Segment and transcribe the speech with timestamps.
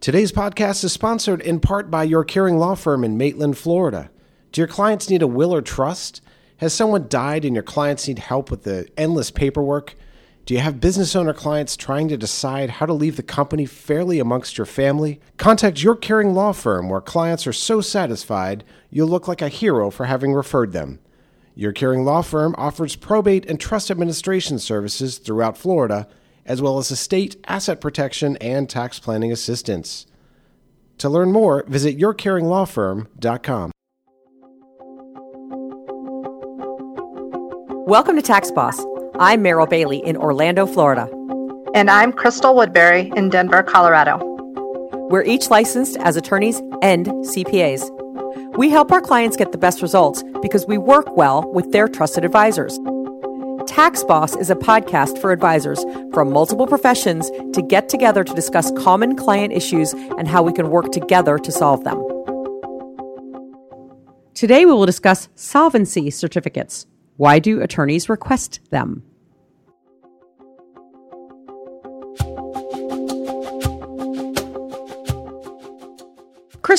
[0.00, 4.10] Today's podcast is sponsored in part by your caring law firm in Maitland, Florida.
[4.50, 6.22] Do your clients need a will or trust?
[6.56, 9.94] Has someone died and your clients need help with the endless paperwork?
[10.46, 14.18] Do you have business owner clients trying to decide how to leave the company fairly
[14.18, 15.20] amongst your family?
[15.36, 19.90] Contact your caring law firm where clients are so satisfied you'll look like a hero
[19.90, 20.98] for having referred them.
[21.54, 26.08] Your caring law firm offers probate and trust administration services throughout Florida,
[26.50, 30.04] as well as estate, asset protection, and tax planning assistance.
[30.98, 33.70] To learn more, visit yourcaringlawfirm.com.
[37.86, 38.84] Welcome to Tax Boss.
[39.20, 41.08] I'm Meryl Bailey in Orlando, Florida.
[41.72, 44.18] And I'm Crystal Woodbury in Denver, Colorado.
[45.08, 47.88] We're each licensed as attorneys and CPAs.
[48.58, 52.24] We help our clients get the best results because we work well with their trusted
[52.24, 52.76] advisors.
[53.70, 58.72] Tax Boss is a podcast for advisors from multiple professions to get together to discuss
[58.72, 62.04] common client issues and how we can work together to solve them.
[64.34, 66.88] Today we will discuss solvency certificates.
[67.16, 69.04] Why do attorneys request them?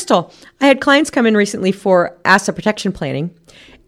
[0.02, 3.30] Crystal, I had clients come in recently for asset protection planning,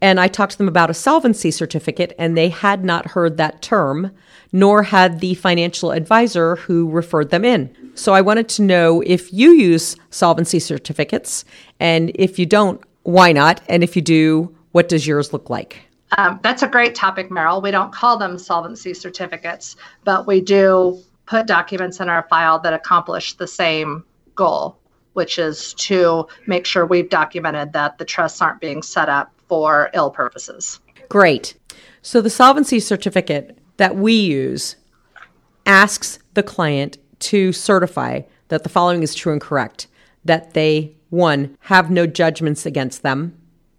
[0.00, 3.62] and I talked to them about a solvency certificate, and they had not heard that
[3.62, 4.12] term,
[4.52, 7.74] nor had the financial advisor who referred them in.
[7.96, 11.44] So I wanted to know if you use solvency certificates,
[11.80, 13.60] and if you don't, why not?
[13.68, 15.80] And if you do, what does yours look like?
[16.16, 17.60] Um, that's a great topic, Meryl.
[17.60, 22.72] We don't call them solvency certificates, but we do put documents in our file that
[22.72, 24.04] accomplish the same
[24.36, 24.78] goal
[25.14, 29.90] which is to make sure we've documented that the trusts aren't being set up for
[29.94, 30.80] ill purposes.
[31.08, 31.54] Great.
[32.02, 34.76] So the solvency certificate that we use
[35.66, 39.86] asks the client to certify that the following is true and correct
[40.24, 43.36] that they, one, have no judgments against them,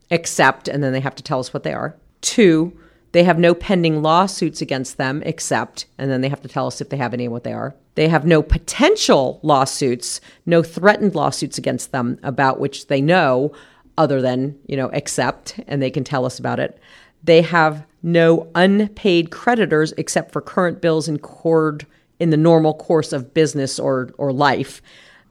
[0.09, 1.95] except, and then they have to tell us what they are.
[2.21, 2.77] Two,
[3.15, 6.81] they have no pending lawsuits against them, except, and then they have to tell us
[6.81, 7.73] if they have any and what they are.
[7.93, 13.53] They have no potential lawsuits, no threatened lawsuits against them about which they know,
[13.97, 16.77] other than, you know, except, and they can tell us about it.
[17.23, 21.85] They have no unpaid creditors except for current bills incurred
[22.19, 24.81] in the normal course of business or, or life,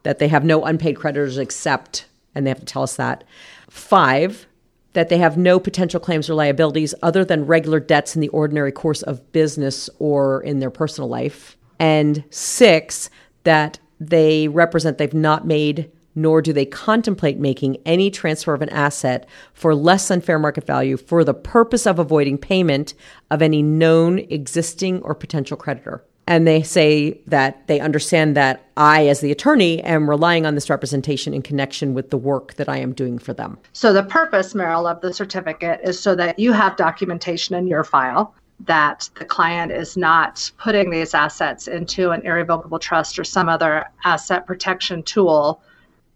[0.04, 3.24] that they have no unpaid creditors except, and they have to tell us that.
[3.68, 4.46] Five,
[4.94, 8.72] that they have no potential claims or liabilities other than regular debts in the ordinary
[8.72, 11.56] course of business or in their personal life.
[11.78, 13.10] And six,
[13.42, 18.68] that they represent they've not made nor do they contemplate making any transfer of an
[18.68, 22.94] asset for less than fair market value for the purpose of avoiding payment
[23.30, 29.06] of any known existing or potential creditor and they say that they understand that I,
[29.08, 32.78] as the attorney, am relying on this representation in connection with the work that I
[32.78, 33.58] am doing for them.
[33.72, 37.84] So, the purpose, Meryl, of the certificate is so that you have documentation in your
[37.84, 43.48] file that the client is not putting these assets into an irrevocable trust or some
[43.48, 45.60] other asset protection tool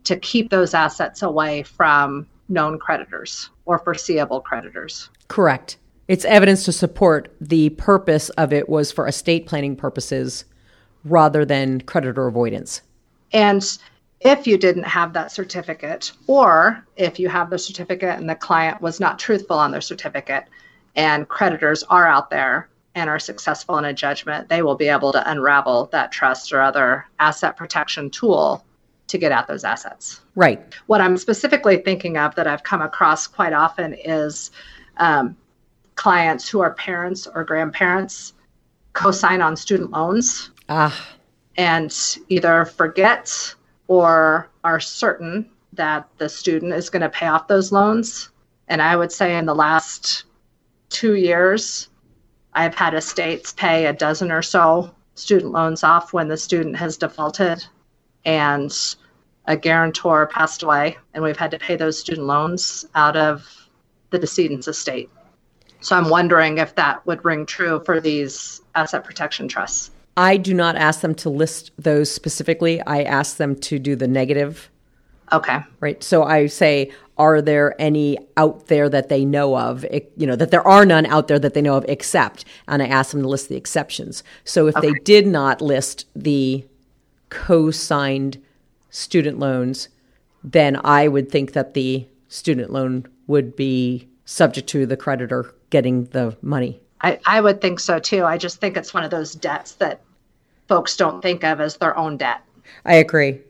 [0.04, 5.10] to keep those assets away from known creditors or foreseeable creditors.
[5.26, 5.76] Correct.
[6.08, 10.46] It's evidence to support the purpose of it was for estate planning purposes
[11.04, 12.80] rather than creditor avoidance.
[13.32, 13.62] And
[14.20, 18.80] if you didn't have that certificate, or if you have the certificate and the client
[18.80, 20.44] was not truthful on their certificate,
[20.96, 25.12] and creditors are out there and are successful in a judgment, they will be able
[25.12, 28.64] to unravel that trust or other asset protection tool
[29.06, 30.20] to get at those assets.
[30.34, 30.60] Right.
[30.86, 34.50] What I'm specifically thinking of that I've come across quite often is
[34.96, 35.36] um,
[35.98, 38.32] clients who are parents or grandparents
[38.92, 41.08] co-sign on student loans ah.
[41.56, 43.54] and either forget
[43.88, 48.30] or are certain that the student is going to pay off those loans.
[48.68, 50.24] And I would say in the last
[50.88, 51.88] two years,
[52.54, 56.96] I've had estates pay a dozen or so student loans off when the student has
[56.96, 57.64] defaulted
[58.24, 58.72] and
[59.46, 63.44] a guarantor passed away, and we've had to pay those student loans out of
[64.10, 65.10] the decedent's estate.
[65.80, 69.90] So I'm wondering if that would ring true for these asset protection trusts.
[70.16, 72.80] I do not ask them to list those specifically.
[72.82, 74.68] I ask them to do the negative.
[75.32, 75.60] Okay.
[75.80, 76.02] Right.
[76.02, 79.84] So I say, are there any out there that they know of?
[80.16, 82.86] You know, that there are none out there that they know of except, and I
[82.86, 84.24] ask them to list the exceptions.
[84.44, 84.88] So if okay.
[84.88, 86.64] they did not list the
[87.28, 88.42] co signed
[88.90, 89.88] student loans,
[90.42, 96.04] then I would think that the student loan would be subject to the creditor getting
[96.06, 96.78] the money.
[97.00, 98.24] I, I would think so too.
[98.24, 100.02] I just think it's one of those debts that
[100.68, 102.42] folks don't think of as their own debt.
[102.84, 103.40] I agree.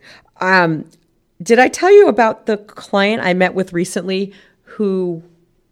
[0.40, 0.88] Um,
[1.42, 4.32] did I tell you about the client I met with recently
[4.62, 5.20] who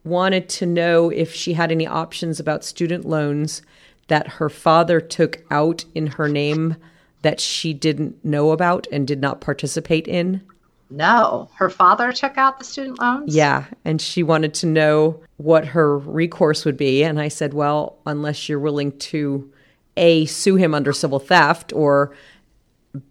[0.02, 3.62] wanted to know if she had any options about student loans
[4.08, 6.74] that her father took out in her name
[7.22, 10.42] that she didn't know about and did not participate in?
[10.88, 13.34] No, her father took out the student loans?
[13.34, 17.02] Yeah, and she wanted to know what her recourse would be.
[17.02, 19.50] And I said, well, unless you're willing to
[19.96, 22.14] A, sue him under civil theft or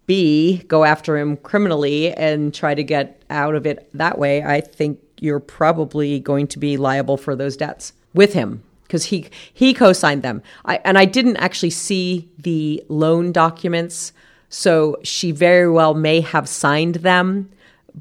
[0.07, 4.61] B, go after him criminally and try to get out of it that way, I
[4.61, 9.73] think you're probably going to be liable for those debts with him because he he
[9.73, 10.41] co-signed them.
[10.65, 14.13] I, and I didn't actually see the loan documents,
[14.49, 17.49] so she very well may have signed them.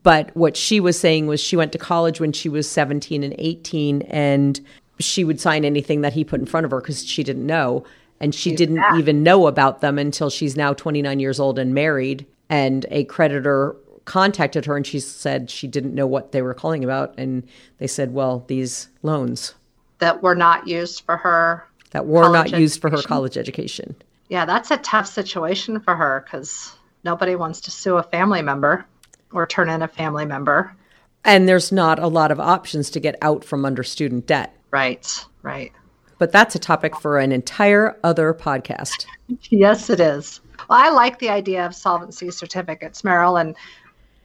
[0.03, 3.35] But what she was saying was she went to college when she was 17 and
[3.39, 4.61] 18, and
[4.99, 7.85] she would sign anything that he put in front of her because she didn't know
[8.21, 12.27] and she didn't even know about them until she's now 29 years old and married
[12.49, 16.85] and a creditor contacted her and she said she didn't know what they were calling
[16.85, 17.47] about and
[17.79, 19.55] they said well these loans.
[19.99, 23.95] That were not used for her that were not used for her college education.
[24.29, 28.85] Yeah that's a tough situation for her because nobody wants to sue a family member
[29.35, 30.75] or turn in a family member
[31.25, 35.25] and there's not a lot of options to get out from under student debt right
[35.43, 35.73] right
[36.19, 39.07] but that's a topic for an entire other podcast.
[39.51, 40.41] yes, it is.
[40.69, 43.57] Well, I like the idea of solvency certificates, Meryl, and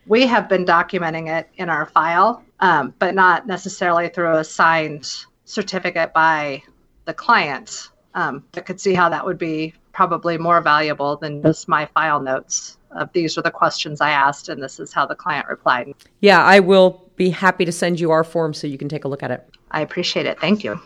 [0.05, 5.25] we have been documenting it in our file, um, but not necessarily through a signed
[5.45, 6.63] certificate by
[7.05, 7.89] the client.
[8.13, 12.21] Um, I could see how that would be probably more valuable than just my file
[12.21, 15.93] notes of these are the questions I asked and this is how the client replied.
[16.21, 19.07] Yeah, I will be happy to send you our form so you can take a
[19.07, 19.47] look at it.
[19.71, 20.39] I appreciate it.
[20.39, 20.79] Thank you.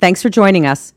[0.00, 0.94] Thanks for joining us.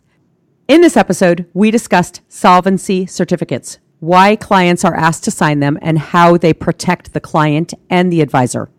[0.68, 5.98] In this episode, we discussed solvency certificates, why clients are asked to sign them, and
[5.98, 8.70] how they protect the client and the advisor.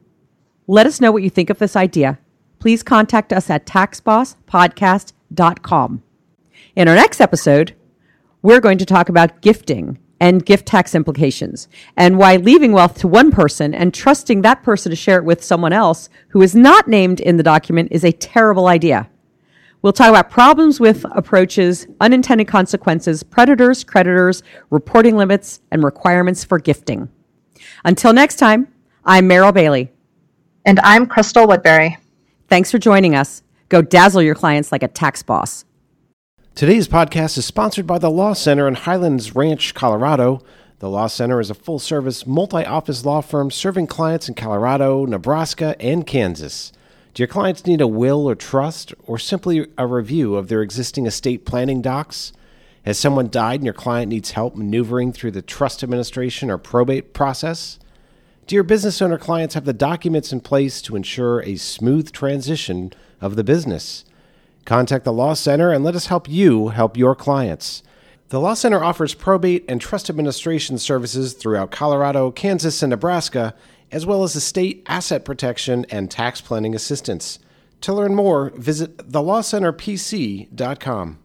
[0.72, 2.18] Let us know what you think of this idea.
[2.58, 6.02] Please contact us at taxbosspodcast.com.
[6.74, 7.74] In our next episode,
[8.40, 13.06] we're going to talk about gifting and gift tax implications and why leaving wealth to
[13.06, 16.88] one person and trusting that person to share it with someone else who is not
[16.88, 19.10] named in the document is a terrible idea.
[19.82, 26.58] We'll talk about problems with approaches, unintended consequences, predators, creditors, reporting limits, and requirements for
[26.58, 27.10] gifting.
[27.84, 28.68] Until next time,
[29.04, 29.91] I'm Meryl Bailey.
[30.64, 31.98] And I'm Crystal Woodbury.
[32.48, 33.42] Thanks for joining us.
[33.68, 35.64] Go dazzle your clients like a tax boss.
[36.54, 40.40] Today's podcast is sponsored by the Law Center in Highlands Ranch, Colorado.
[40.78, 45.04] The Law Center is a full service, multi office law firm serving clients in Colorado,
[45.04, 46.72] Nebraska, and Kansas.
[47.14, 51.06] Do your clients need a will or trust, or simply a review of their existing
[51.06, 52.32] estate planning docs?
[52.84, 57.14] Has someone died and your client needs help maneuvering through the trust administration or probate
[57.14, 57.78] process?
[58.52, 63.34] Your business owner clients have the documents in place to ensure a smooth transition of
[63.34, 64.04] the business?
[64.66, 67.82] Contact the Law Center and let us help you help your clients.
[68.28, 73.54] The Law Center offers probate and trust administration services throughout Colorado, Kansas, and Nebraska
[73.90, 77.38] as well as estate asset protection and tax planning assistance.
[77.80, 81.18] To learn more, visit thelawcenterpc.com.